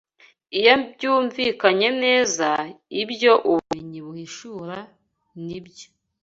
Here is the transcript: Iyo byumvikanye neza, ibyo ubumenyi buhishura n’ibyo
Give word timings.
Iyo 0.59 0.73
byumvikanye 0.91 1.89
neza, 2.03 2.49
ibyo 3.01 3.31
ubumenyi 3.49 3.99
buhishura 4.05 4.77
n’ibyo 5.45 5.87